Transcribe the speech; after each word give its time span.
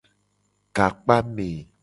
Gakpame. 0.75 1.49